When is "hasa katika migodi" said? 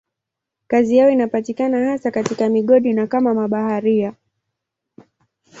1.89-2.93